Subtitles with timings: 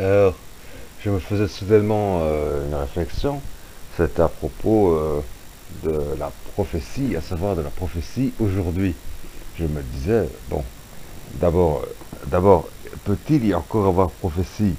[0.00, 0.34] Alors,
[1.04, 3.40] je me faisais soudainement euh, une réflexion.
[3.96, 5.20] C'était à propos euh,
[5.82, 8.94] de la prophétie, à savoir de la prophétie aujourd'hui.
[9.58, 10.62] Je me disais, bon,
[11.40, 12.68] d'abord, euh, d'abord,
[13.06, 14.74] peut-il y encore avoir prophétie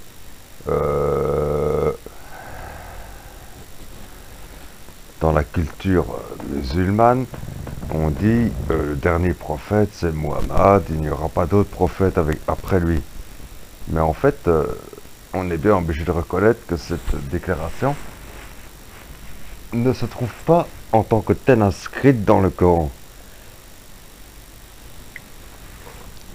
[5.19, 6.05] dans la culture
[6.49, 7.25] musulmane?
[7.93, 13.01] On dit le dernier prophète c'est Muhammad, il n'y aura pas d'autre prophète après lui.
[13.87, 14.47] Mais en fait,
[15.33, 17.95] on est bien obligé de reconnaître que cette déclaration
[19.73, 22.91] ne se trouve pas en tant que telle inscrite dans le Coran.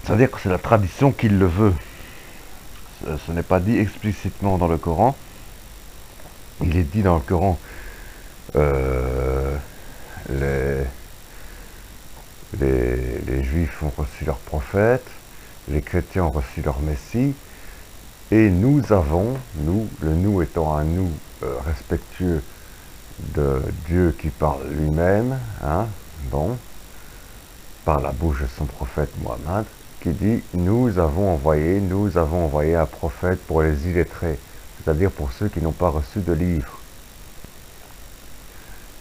[0.05, 1.75] C'est-à-dire que c'est la tradition qui le veut.
[3.27, 5.17] Ce, n'est pas dit explicitement dans le Coran.
[6.63, 7.59] Il est dit dans le Coran,
[8.55, 9.57] euh,
[10.31, 10.85] les,
[12.61, 15.05] les, les Juifs ont reçu leur prophète,
[15.69, 17.35] les chrétiens ont reçu leur Messie,
[18.31, 21.11] et nous avons, nous, le nous étant un nous
[21.43, 22.43] euh, respectueux
[23.35, 25.87] de Dieu qui parle lui-même, hein,
[26.31, 26.57] bon,
[27.85, 29.67] par la bouche de son prophète Mohammed,
[30.01, 34.39] qui dit Nous avons envoyé, nous avons envoyé un prophète pour les illettrés,
[34.83, 36.79] c'est-à-dire pour ceux qui n'ont pas reçu de livre.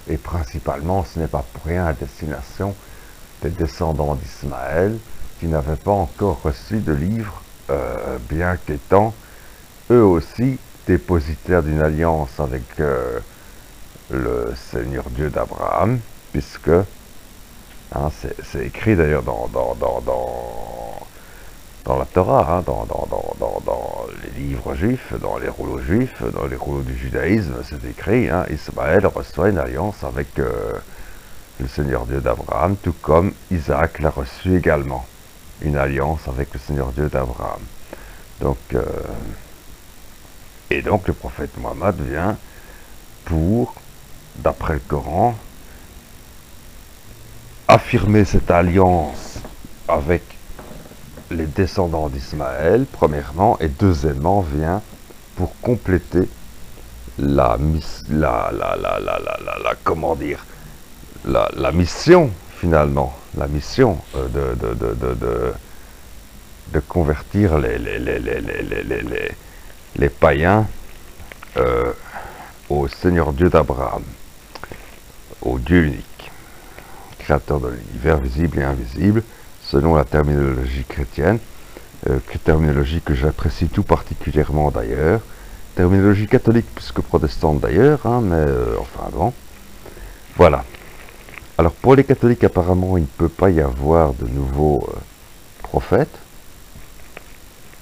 [0.10, 2.76] Et principalement, ce n'est pas pour rien à destination
[3.42, 4.98] des descendants d'Ismaël
[5.40, 7.42] qui n'avaient pas encore reçu de livre,
[7.74, 9.14] euh, bien qu'étant
[9.92, 10.58] eux aussi
[10.88, 13.20] dépositaires d'une alliance avec euh,
[14.12, 16.00] le Seigneur Dieu d'Abraham,
[16.32, 18.10] puisque hein,
[18.44, 20.02] c'est écrit d'ailleurs dans, dans, dans,
[21.86, 22.88] dans, la Torah, hein, dans
[24.24, 28.46] les livres juifs, dans les rouleaux juifs, dans les rouleaux du judaïsme, c'est écrit, hein,
[28.50, 30.74] Ismaël reçoit une alliance avec euh,
[31.60, 35.06] le Seigneur Dieu d'Abraham, tout comme Isaac l'a reçu également,
[35.64, 37.62] une alliance avec le Seigneur Dieu d'Abraham.
[38.42, 38.84] Donc, euh,
[40.70, 42.38] et donc le prophète Mohammed vient
[43.26, 43.76] pour,
[44.38, 45.36] d'après le Coran,
[47.68, 49.40] affirmer cette alliance
[49.88, 50.24] avec
[51.32, 54.82] les descendants d'Ismaël, premièrement, et deuxièmement, vient
[55.36, 56.30] pour compléter
[57.18, 57.58] la,
[58.10, 60.46] la, la, la, la, la, la comment dire,
[61.26, 62.30] la, la, mission,
[62.60, 65.54] finalement, la mission euh, de, de, de, de,
[66.74, 69.32] de, convertir les, les, les, les,
[69.96, 70.68] les, païens
[71.58, 71.92] euh,
[72.70, 74.04] au Seigneur Dieu d'Abraham,
[75.42, 76.32] au Dieu unique,
[77.20, 79.24] créateur de l'univers visible et invisible,
[79.64, 81.40] selon la terminologie chrétienne,
[82.10, 85.22] euh, terminologie que j'apprécie tout particulièrement d'ailleurs,
[85.76, 89.34] terminologie catholique plus que protestante d'ailleurs, hein, mais euh, enfin bon.
[90.36, 90.64] Voilà.
[91.64, 95.00] Alors pour les catholiques apparemment il ne peut pas y avoir de nouveaux euh,
[95.62, 96.20] prophètes,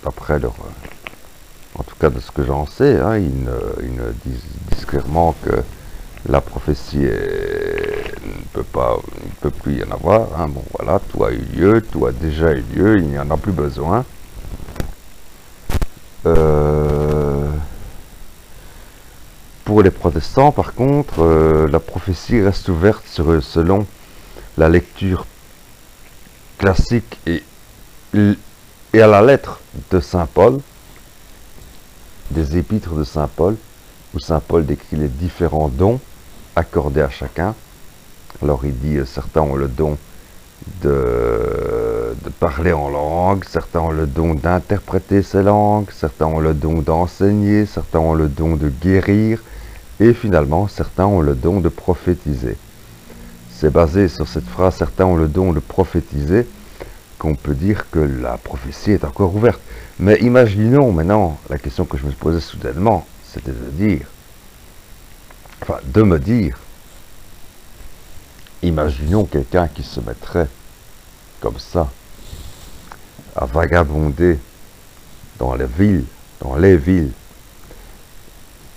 [0.03, 0.51] d'après leur...
[0.51, 5.63] Euh, en tout cas de ce que j'en sais, hein, ils, ne, disent, clairement que
[6.29, 10.39] la prophétie ne peut pas, ne peut plus y en avoir.
[10.39, 10.49] Hein.
[10.49, 13.37] Bon voilà, tout a eu lieu, tout a déjà eu lieu, il n'y en a
[13.37, 14.05] plus besoin.
[16.27, 16.70] Euh,
[19.81, 23.87] pour les protestants, par contre, euh, la prophétie reste ouverte selon
[24.55, 25.25] la lecture
[26.59, 27.41] classique et,
[28.13, 29.59] et à la lettre
[29.89, 30.59] de Saint Paul,
[32.29, 33.55] des épîtres de Saint Paul,
[34.13, 35.99] où Saint Paul décrit les différents dons
[36.55, 37.55] accordés à chacun.
[38.43, 39.97] Alors il dit, euh, certains ont le don
[40.83, 46.53] de, de, parler en langue, certains ont le don d'interpréter ces langues, certains ont le
[46.53, 49.41] don d'enseigner, certains ont le don de guérir,
[50.01, 52.57] et finalement, certains ont le don de prophétiser.
[53.51, 56.47] C'est basé sur cette phrase, certains ont le don de prophétiser,
[57.19, 59.61] qu'on peut dire que la prophétie est encore ouverte.
[59.99, 64.07] Mais imaginons maintenant, la question que je me posais soudainement, c'était de dire,
[65.61, 66.57] enfin, de me dire,
[68.63, 70.47] imaginons quelqu'un qui se mettrait
[71.39, 71.87] comme ça
[73.35, 74.39] à vagabonder
[75.37, 76.05] dans les villes,
[76.39, 77.11] dans les villes,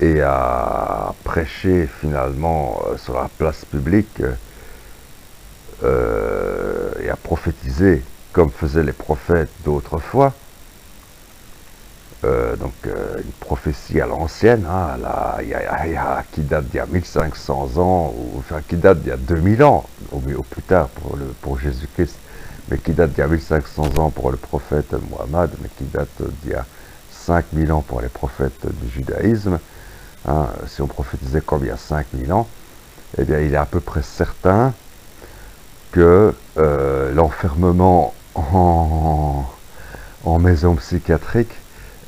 [0.01, 4.23] et à prêcher finalement euh, sur la place publique
[5.83, 8.03] euh, et à prophétiser
[8.33, 10.33] comme faisaient les prophètes d'autrefois,
[12.25, 14.97] euh, donc euh, une prophétie à l'ancienne, hein,
[16.33, 19.63] qui date d'il y a 1500 ans, ou enfin qui date d'il y a 2000
[19.63, 22.17] ans, au, plus tard pour, pour Jésus-Christ,
[22.69, 26.09] mais qui date d'il y a 1500 ans pour le prophète Mohammed, mais qui date
[26.43, 26.67] d'il y a
[27.13, 29.61] 5000 ans pour les prophètes du judaïsme.
[30.27, 32.49] Hein, si on prophétisait comme il y a 5000 ans,
[33.19, 34.73] eh bien il est à peu près certain
[35.93, 39.45] que euh, l'enfermement en,
[40.39, 41.53] maison psychiatrique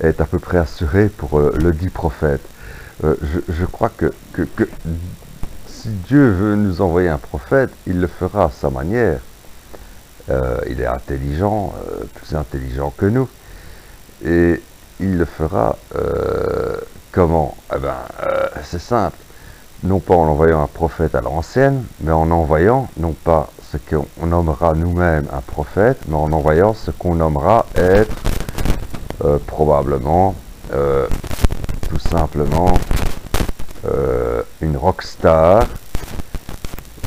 [0.02, 2.42] est à peu près assuré pour le dit prophète.
[3.02, 4.12] Je, crois que,
[5.68, 9.20] si Dieu veut nous envoyer un prophète, il le fera à sa manière.
[10.68, 11.72] il est intelligent,
[12.14, 13.28] plus intelligent que nous.
[14.24, 14.60] Et
[15.00, 15.78] il le fera
[17.12, 17.56] comment?
[17.76, 17.96] Eh bien,
[18.62, 19.18] c'est simple.
[19.82, 24.26] Non pas en envoyant un prophète à l'ancienne, mais en envoyant non pas ce qu'on
[24.26, 28.14] nommera nous-mêmes un prophète, mais en envoyant ce qu'on nommera être
[29.24, 30.34] euh, probablement
[30.72, 31.06] euh,
[31.88, 32.72] tout simplement
[33.84, 35.64] euh, une rockstar,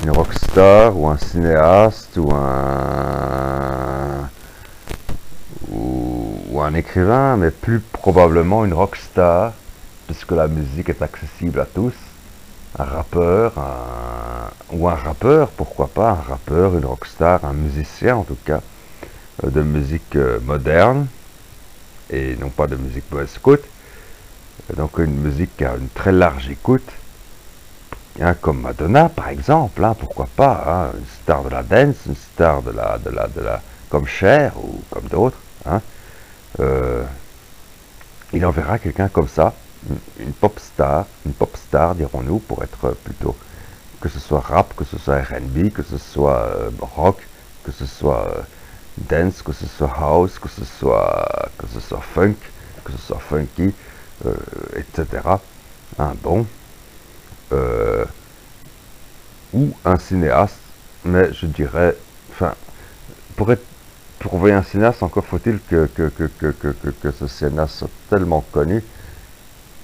[0.03, 4.29] une rockstar ou un cinéaste ou un
[5.71, 9.53] ou un écrivain, mais plus probablement une rockstar,
[10.09, 11.93] puisque la musique est accessible à tous
[12.79, 13.53] un rappeur,
[14.71, 18.61] ou un rappeur, pourquoi pas, un rappeur, une rockstar, un musicien en tout cas,
[19.43, 21.05] euh, de musique euh, moderne,
[22.09, 23.63] et non pas de musique basse écoute.
[24.75, 26.89] Donc une musique qui a une très large écoute,
[28.19, 32.15] hein, comme Madonna par exemple, hein, pourquoi pas, hein, une star de la dance, une
[32.15, 35.37] star de la, de la, de la, comme Cher ou comme d'autres.
[36.59, 37.03] Euh,
[38.33, 39.53] il enverra quelqu'un comme ça,
[40.19, 43.35] une pop star, une pop star dirons-nous, pour être plutôt,
[44.01, 47.17] que ce soit rap, que ce soit RB, que ce soit euh, rock,
[47.63, 48.41] que ce soit euh,
[48.97, 52.35] dance, que ce soit house, que ce soit, que ce soit funk,
[52.83, 53.73] que ce soit funky,
[54.25, 54.35] euh,
[54.75, 55.05] etc.
[55.97, 56.45] Un bon.
[59.53, 60.59] ou un cinéaste,
[61.03, 61.95] mais je dirais,
[62.31, 62.53] enfin,
[63.35, 63.65] pour être
[64.19, 68.83] pour trouver un cinéaste, encore faut-il que, que, que, que, ce cinéaste soit tellement connu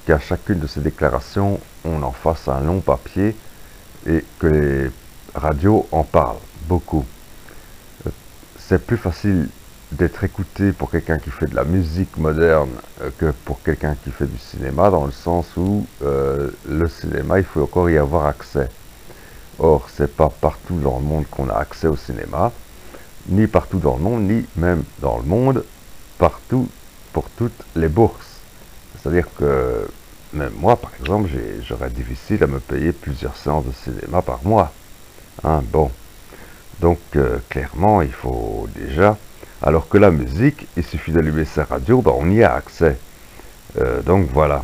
[0.05, 3.35] qu'à chacune de ces déclarations, on en fasse un long papier
[4.07, 4.91] et que les
[5.33, 6.37] radios en parlent
[6.67, 7.05] beaucoup.
[8.05, 8.11] Euh,
[8.57, 9.49] c'est plus facile
[9.91, 12.69] d'être écouté pour quelqu'un qui fait de la musique moderne
[13.01, 17.39] euh, que pour quelqu'un qui fait du cinéma, dans le sens où euh, le cinéma,
[17.39, 18.69] il faut encore y avoir accès.
[19.57, 22.51] Or, c'est pas partout dans le monde qu'on a accès au cinéma,
[23.29, 25.63] ni partout dans le monde, ni même dans le monde,
[26.17, 26.67] partout
[27.13, 28.34] pour toutes les bourses.
[29.05, 29.87] C'est-à-dire que
[30.33, 31.29] même moi, par exemple,
[31.61, 34.71] j'aurais difficile à me payer plusieurs séances de cinéma par mois.
[35.43, 35.91] Hein, bon.
[36.79, 39.15] Donc, euh, clairement, il faut déjà...
[39.61, 42.97] Alors que la musique, il suffit d'allumer sa radio, ben, on y a accès.
[43.79, 44.63] Euh, donc, voilà.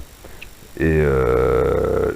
[0.79, 2.11] Et euh,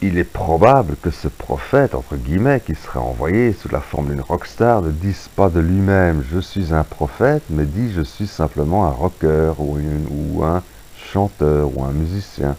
[0.00, 4.20] il est probable que ce prophète, entre guillemets, qui serait envoyé sous la forme d'une
[4.20, 8.86] rockstar, ne dise pas de lui-même «je suis un prophète», mais dit «je suis simplement
[8.86, 9.78] un rocker ou,
[10.10, 10.62] ou un
[11.04, 12.56] chanteur ou un musicien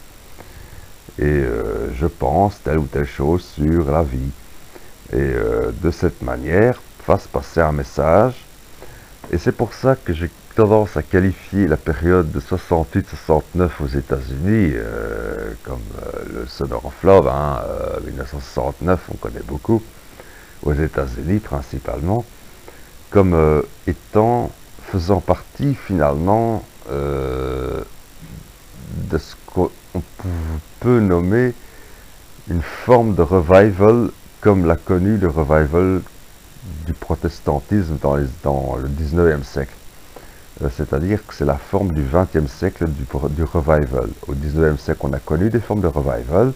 [1.18, 4.31] et euh, je pense telle ou telle chose sur la vie.
[5.13, 8.33] Et euh, de cette manière, fasse passer un message.
[9.31, 14.71] Et c'est pour ça que j'ai tendance à qualifier la période de 68-69 aux États-Unis,
[14.74, 15.81] euh, comme
[16.33, 17.62] le Summer of Love, hein,
[18.06, 19.81] 1969, on connaît beaucoup,
[20.63, 22.24] aux États-Unis principalement,
[23.09, 24.50] comme étant,
[24.92, 26.63] faisant partie finalement
[29.15, 29.71] de ce qu'on
[30.81, 31.53] peut nommer
[32.50, 34.09] une forme de revival
[34.41, 36.01] comme l'a connu le revival
[36.85, 39.73] du protestantisme dans, le 19e siècle.
[40.62, 43.06] Euh, c'est-à-dire que c'est la forme du 20e siècle du,
[43.44, 44.09] revival.
[44.27, 46.51] Au 19e siècle, on a connu des formes de revival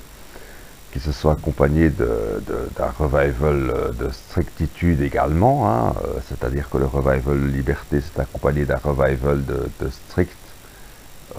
[0.91, 5.93] qui se sont accompagnées d'un revival euh, de strictitude également, hein.
[6.03, 10.35] euh, c'est-à-dire que le revival liberté s'est accompagné d'un revival de strict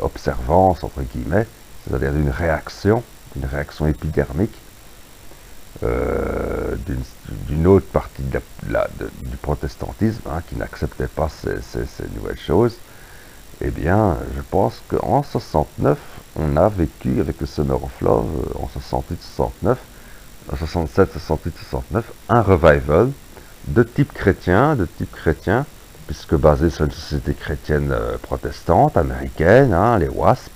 [0.01, 1.47] observance, entre guillemets,
[1.85, 3.03] c'est-à-dire d'une réaction,
[3.35, 4.57] d'une réaction épidermique
[5.85, 6.75] euh,
[7.49, 11.55] d'une autre partie du protestantisme hein, qui n'acceptait pas ces,
[12.15, 12.77] nouvelles choses,
[13.63, 15.97] eh bien, je pense qu'en 69,
[16.37, 18.69] on a vécu avec le Summer of Love, euh, en
[19.39, 19.77] 68-69,
[20.53, 23.11] en 67, 68, 69, un revival
[23.69, 25.65] de type chrétien, de type chrétien,
[26.11, 30.51] puisque basé sur une société chrétienne euh, protestante, américaine, hein, les WASP,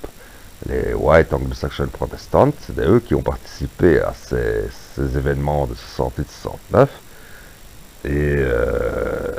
[0.69, 4.69] les White Anglo-Saxon Protestants, c'est eux qui ont participé à ces,
[5.17, 6.89] événements de 68-69.
[8.05, 9.31] Et euh,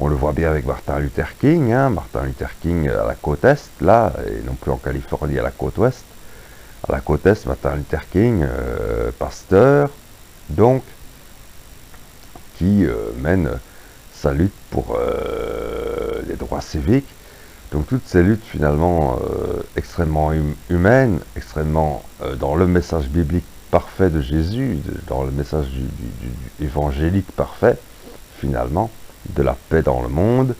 [0.00, 3.44] on le voit bien avec Martin Luther King, hein, Martin Luther King à la côte
[3.44, 6.04] Est, là, et non plus en Californie à la côte Ouest.
[6.88, 9.88] À la côte Est, Martin Luther King, euh, pasteur,
[10.48, 10.82] donc,
[12.58, 12.84] qui
[13.22, 13.50] mène
[14.20, 17.08] sa lutte pour euh, les droits civiques.
[17.72, 23.44] Donc toutes ces luttes finalement euh, extrêmement hum, humaines, extrêmement euh, dans le message biblique
[23.70, 27.78] parfait de Jésus, dans le message du, évangélique parfait,
[28.38, 28.90] finalement,
[29.36, 30.54] de la paix dans le monde,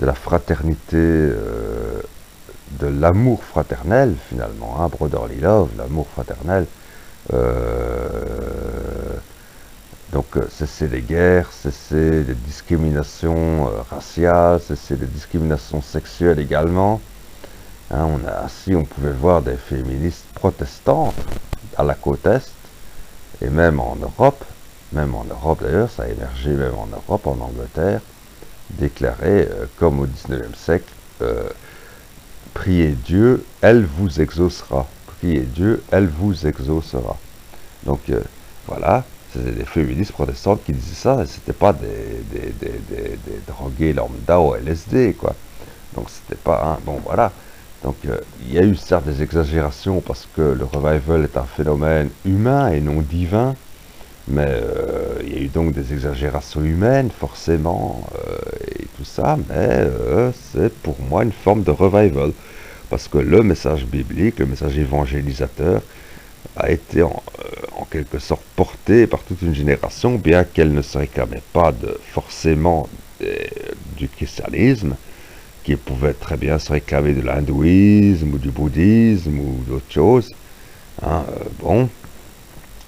[0.00, 6.66] de la fraternité de l'amour fraternel, finalement, hein, brotherly love, l'amour fraternel.
[10.18, 17.00] Donc, euh, cesser les guerres, cesser les discriminations euh, raciales, cesser les discriminations sexuelles également.
[17.92, 21.14] Hein, on a, ainsi, on pouvait voir des féministes protestantes
[21.76, 22.50] à la côte Est,
[23.40, 24.44] et même en Europe,
[24.92, 28.00] même en Europe d'ailleurs, ça a émergé même en Europe, en Angleterre,
[28.70, 29.48] déclarer,
[29.78, 30.92] comme au 19e siècle,
[32.54, 34.84] priez Dieu, elle vous exaucera.
[35.06, 37.16] Priez Dieu, elle vous exaucera.
[37.84, 38.20] Donc euh,
[38.66, 44.40] voilà, c'était des féministes protestantes qui disaient ça, c'était pas des, des, des, drogués lambda
[44.40, 45.34] au LSD, quoi.
[45.94, 46.84] Donc c'était pas un.
[46.84, 47.32] Bon voilà.
[47.82, 51.44] Donc euh, il y a eu certes des exagérations parce que le revival est un
[51.44, 53.54] phénomène humain et non divin,
[54.26, 58.02] mais euh, il y a eu donc des exagérations humaines, forcément,
[58.76, 59.86] et tout ça, mais
[60.52, 62.32] c'est pour moi une forme de revival.
[62.90, 65.82] Parce que le message biblique, le message évangélisateur,
[66.58, 70.98] a été en, euh, quelque sorte porté par toute une génération, bien qu'elle ne se
[70.98, 72.88] réclamait pas de, forcément
[73.96, 74.94] du christianisme,
[75.64, 80.30] qui pouvait très bien se réclamer de l'hindouisme ou du bouddhisme ou d'autres choses.
[81.02, 81.88] Hein, euh, bon,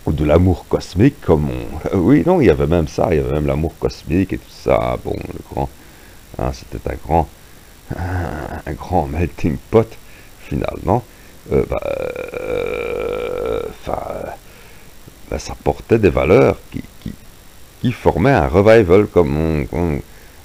[0.07, 1.99] ou de l'amour cosmique, comme on...
[1.99, 4.51] oui, non, il y avait même ça, il y avait même l'amour cosmique et tout
[4.51, 4.99] ça.
[5.05, 5.69] Bon, le grand...
[6.39, 7.29] Hein, C'était un grand
[8.67, 9.89] un, grand melting pot,
[10.49, 11.03] finalement,
[11.53, 11.81] euh, bah,
[13.87, 16.83] bah, ça portait des valeurs qui,
[17.81, 19.65] qui, formaient un revival, comme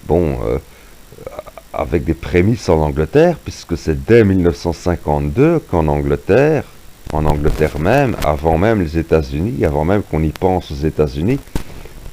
[0.08, 0.58] bon, euh,
[1.74, 6.64] avec des prémices en Angleterre, puisque c'est dès 1952 qu'en Angleterre,
[7.14, 11.40] en Angleterre même, avant même les États-Unis, avant même qu'on y pense aux États-Unis,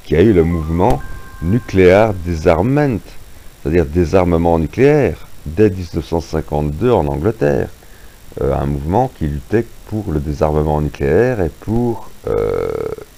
[0.04, 1.00] qu'il y a eu le mouvement
[1.42, 3.00] nucléaire disarmament,
[3.62, 7.68] c'est-à-dire désarmement nucléaire, dès 1952 en Angleterre.
[8.40, 12.66] Euh, un mouvement qui luttait pour le désarmement nucléaire et pour euh,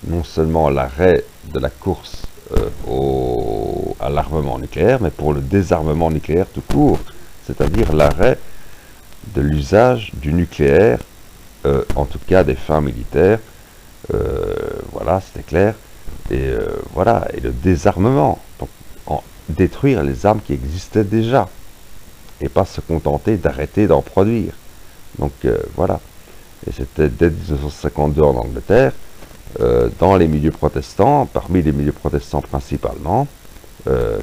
[0.09, 2.23] non seulement l'arrêt de la course
[2.57, 6.99] euh, au, à l'armement nucléaire, mais pour le désarmement nucléaire tout court,
[7.47, 8.41] c'est-à-dire l'arrêt
[9.37, 10.99] de l'usage du nucléaire,
[11.95, 13.39] en tout cas des fins militaires.
[14.93, 15.75] voilà, c'était clair.
[16.31, 16.51] Et
[16.93, 18.39] voilà, et le désarmement
[19.49, 21.49] détruire les armes qui existaient déjà
[22.41, 24.55] et pas se contenter d'arrêter d'en produire.
[25.19, 26.01] Donc euh, voilà.
[26.67, 28.93] Et c'était dès 1952 en Angleterre,
[29.61, 33.27] euh, dans les milieux protestants, parmi les milieux protestants principalement,
[33.89, 34.19] euh,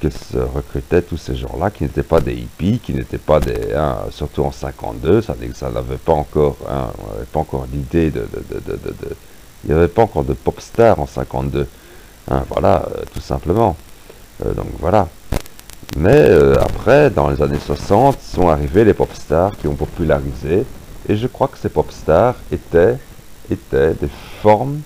[0.00, 3.72] que se recrutaient tous ces gens-là qui n'étaient pas des hippies, qui n'étaient pas des...
[3.74, 6.56] Hein, surtout en 52, ça, ça n'avait pas encore...
[6.68, 8.26] Hein, on n'avait pas encore l'idée de,
[9.64, 11.66] Il n'y avait pas encore de pop star en 52.
[12.30, 13.76] Hein, voilà, tout simplement.
[14.44, 15.08] Euh, donc voilà.
[15.96, 20.64] Mais euh, après, dans les années 60, sont arrivés les pop stars qui ont popularisé.
[21.08, 22.98] Et je crois que ces pop stars étaient,
[23.50, 24.08] des
[24.40, 24.80] formes,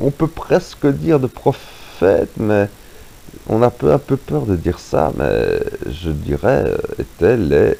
[0.00, 2.68] on peut presque dire de prophètes, mais
[3.48, 7.36] on a un peu, un peu peur de dire ça, mais je dirais, euh, étaient
[7.36, 7.74] les,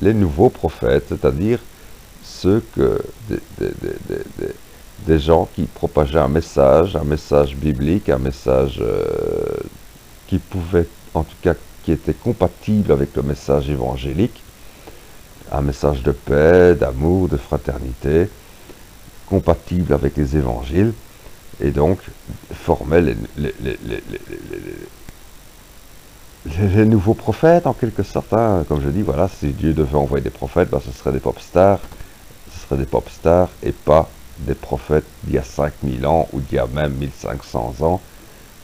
[0.00, 1.58] les nouveaux prophètes, c'est-à-dire
[2.22, 3.02] ceux que
[5.06, 9.04] des gens qui propageaient un message, un message biblique, un message euh,
[10.26, 14.44] qui pouvait, en tout cas, qui était compatible avec le message évangélique,
[15.52, 18.28] un message de paix, d'amour, de fraternité,
[19.26, 20.92] compatible avec les évangiles,
[21.60, 21.98] et donc
[22.52, 23.16] formait les,
[26.86, 28.32] nouveaux prophètes, en quelque sorte.
[28.32, 28.64] Hein.
[28.68, 31.38] Comme je dis, voilà, si Dieu devait envoyer des prophètes, ben, ce seraient des pop
[31.38, 31.80] stars,
[32.52, 36.40] ce seraient des pop stars, et pas des prophètes d'il y a 5000 ans ou
[36.40, 38.00] d'il y a même 1500 ans,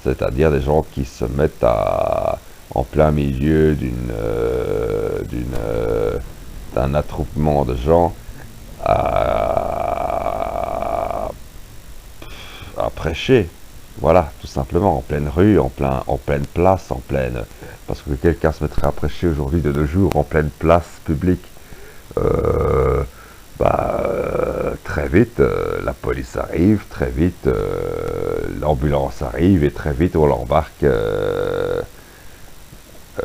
[0.03, 2.39] c'est-à-dire des gens qui se mettent à,
[2.75, 5.23] en plein milieu d'une, euh,
[5.59, 6.19] euh,
[6.77, 8.15] d'un attroupement de gens
[8.85, 9.31] à,
[12.95, 13.49] prêcher.
[14.01, 17.45] Voilà, tout simplement, en pleine rue, en, plein, en pleine place, en pleine...
[17.87, 21.45] Parce que quelqu'un se mettrait à prêcher aujourd'hui de nos jours en pleine place publique.
[22.19, 23.05] Euh,
[23.61, 27.49] bah, euh, très vite, euh, la police arrive, très vite,
[28.61, 30.85] l'ambulance arrive et très vite, on l'embarque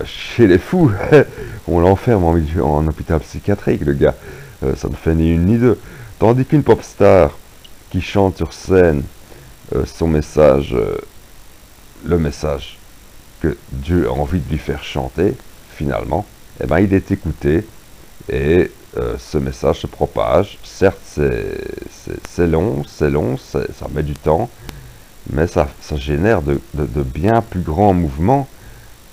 [0.06, 0.92] chez les fous.
[1.68, 4.16] on l'enferme en, en, hôpital psychiatrique, le gars.
[4.76, 5.80] ça ne fait ni une ni deux.
[6.20, 7.32] Tandis qu'une pop star
[7.90, 9.04] qui chante sur scène
[9.86, 10.76] son message,
[12.06, 12.78] le message
[13.42, 15.34] que Dieu a envie de lui faire chanter,
[15.76, 16.26] finalement,
[16.64, 17.66] eh ben, il est écouté
[18.30, 20.58] et euh, ce message se propage.
[20.64, 23.62] Certes, c'est long, c'est long, ça
[23.94, 24.50] met du temps,
[25.32, 26.60] mais ça, génère de,
[27.04, 28.48] bien plus grands mouvements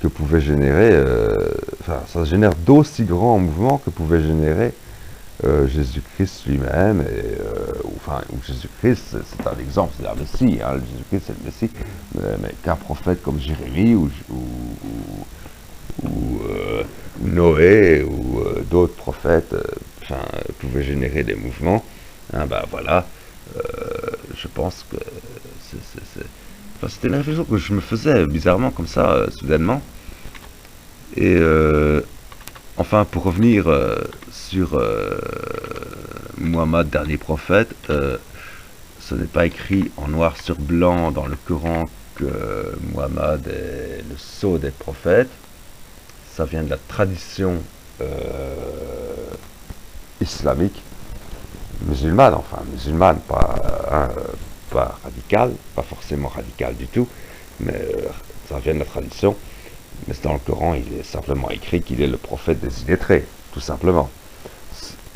[0.00, 1.36] que pouvait générer, euh,
[1.80, 4.72] enfin, ça génère d'aussi grands mouvements que pouvait générer
[5.44, 7.38] euh, Jésus-Christ lui-même, et,
[7.96, 11.70] enfin, Jésus-Christ, c'est un exemple, c'est un Messie, hein, Jésus-Christ c'est le Messie,
[12.42, 14.38] mais, qu'un prophète comme Jérémie ou, ou,
[17.20, 18.40] Noé ou
[18.70, 19.52] d'autres prophètes
[20.02, 20.22] enfin,
[20.60, 21.84] pouvaient générer des mouvements,
[22.32, 23.04] hein, ben voilà,
[24.36, 24.96] je pense que
[26.86, 29.82] c'était une réflexion que je me faisais bizarrement comme ça, euh, soudainement.
[31.16, 32.02] Et euh,
[32.76, 33.96] enfin, pour revenir euh,
[34.30, 34.80] sur
[36.38, 42.76] Muhammad, dernier prophète, ce n'est pas écrit en noir sur blanc dans le Coran que
[42.92, 45.30] Muhammad est le sceau des prophètes.
[46.32, 47.60] Ça vient de la tradition
[50.20, 50.80] islamique
[51.86, 53.56] musulmane, enfin musulmane, pas,
[53.90, 54.08] hein,
[54.78, 57.08] pas radical, pas forcément radical du tout,
[57.58, 58.08] mais euh,
[58.48, 59.34] ça vient de la tradition.
[60.06, 63.60] Mais dans le Coran, il est simplement écrit qu'il est le prophète des illettrés, tout
[63.60, 64.08] simplement.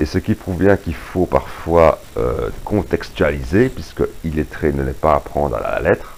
[0.01, 5.15] Et ce qui prouve bien qu'il faut parfois euh, contextualiser, puisque illettré ne n'est pas
[5.15, 6.17] à prendre à la lettre.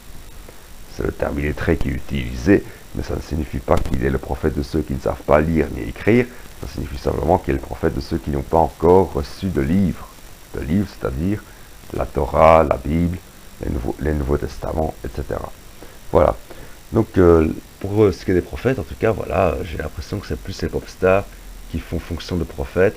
[0.97, 4.19] C'est le terme illettré qui est utilisé, mais ça ne signifie pas qu'il est le
[4.19, 6.25] prophète de ceux qui ne savent pas lire ni écrire.
[6.63, 9.61] Ça signifie simplement qu'il est le prophète de ceux qui n'ont pas encore reçu de
[9.61, 10.09] livre.
[10.55, 11.43] De livre, c'est-à-dire
[11.93, 13.19] la Torah, la Bible,
[14.01, 15.41] les Nouveaux, Testaments, etc.
[16.13, 16.37] Voilà.
[16.93, 17.49] Donc, euh,
[17.81, 20.39] pour euh, ce qui est des prophètes, en tout cas, voilà, j'ai l'impression que c'est
[20.39, 21.25] plus les pop stars
[21.71, 22.97] qui font fonction de prophètes,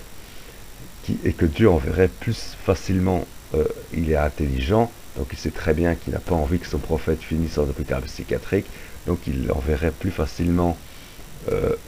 [1.04, 3.26] qui, et que Dieu enverrait plus facilement.
[3.56, 6.80] Euh, il est intelligent, donc il sait très bien qu'il n'a pas envie que son
[6.80, 8.66] prophète finisse en hôpital psychiatrique,
[9.06, 10.78] donc il enverrait plus facilement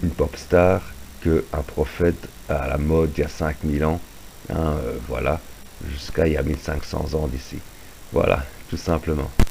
[0.03, 0.81] une pop star
[1.21, 3.99] qu'un prophète à la mode il y a 5000 ans.
[4.49, 4.77] Hein,
[5.09, 5.41] voilà
[5.87, 7.57] jusqu'à il y a 1500 ans d'ici.
[8.11, 9.48] Voilà, tout simplement.